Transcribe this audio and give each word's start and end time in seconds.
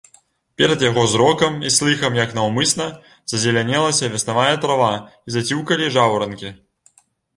Перад 0.59 0.79
яго 0.85 1.03
зрокам 1.11 1.59
і 1.67 1.71
слыхам 1.75 2.17
як 2.19 2.33
наўмысна 2.39 2.87
зазелянелася 3.33 4.11
веснавая 4.15 4.49
трава 4.65 4.91
і 5.01 5.29
заціўкалі 5.37 5.93
жаўранкі. 5.99 6.49